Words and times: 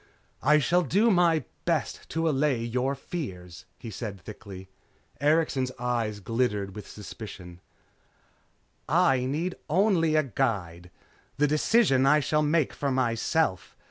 "I 0.41 0.57
shall 0.57 0.81
do 0.81 1.11
my 1.11 1.43
best 1.63 2.09
to 2.09 2.27
allay 2.27 2.63
your 2.63 2.95
fears," 2.95 3.65
he 3.77 3.91
said 3.91 4.19
thickly. 4.19 4.67
Erikson's 5.19 5.71
eyes 5.77 6.19
glittered 6.19 6.75
with 6.75 6.87
suspicion. 6.89 7.61
"I 8.89 9.25
need 9.25 9.53
only 9.69 10.15
a 10.15 10.23
guide. 10.23 10.89
The 11.37 11.45
decisions 11.45 12.07
I 12.07 12.19
shall 12.19 12.41
make 12.41 12.73
for 12.73 12.89
myself. 12.89 13.75